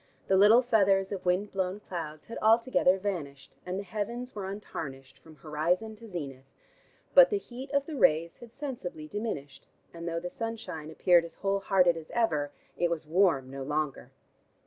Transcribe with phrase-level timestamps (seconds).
[0.29, 5.19] The little feathers of wind blown clouds had altogether vanished, and the heavens were untarnished
[5.19, 6.47] from horizon to zenith.
[7.13, 11.35] But the heat of the rays had sensibly diminished, and though the sunshine appeared as
[11.35, 14.09] whole hearted as ever, it was warm no longer.